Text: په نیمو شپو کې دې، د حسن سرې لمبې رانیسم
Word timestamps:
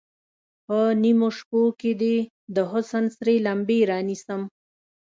په 0.65 0.77
نیمو 1.01 1.29
شپو 1.37 1.61
کې 1.79 1.91
دې، 2.01 2.17
د 2.55 2.57
حسن 2.71 3.05
سرې 3.17 3.35
لمبې 3.47 3.79
رانیسم 3.91 4.41